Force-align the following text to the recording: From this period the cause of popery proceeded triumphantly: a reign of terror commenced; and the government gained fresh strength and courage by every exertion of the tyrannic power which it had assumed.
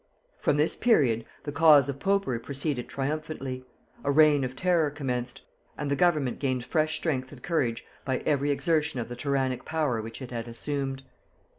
From 0.39 0.57
this 0.57 0.75
period 0.75 1.25
the 1.43 1.51
cause 1.51 1.87
of 1.87 1.99
popery 1.99 2.39
proceeded 2.39 2.87
triumphantly: 2.89 3.65
a 4.03 4.11
reign 4.11 4.43
of 4.43 4.55
terror 4.55 4.89
commenced; 4.89 5.43
and 5.77 5.91
the 5.91 5.95
government 5.95 6.39
gained 6.39 6.65
fresh 6.65 6.95
strength 6.95 7.31
and 7.31 7.43
courage 7.43 7.85
by 8.03 8.17
every 8.25 8.49
exertion 8.49 8.99
of 8.99 9.09
the 9.09 9.15
tyrannic 9.15 9.63
power 9.63 10.01
which 10.01 10.19
it 10.19 10.31
had 10.31 10.47
assumed. 10.47 11.03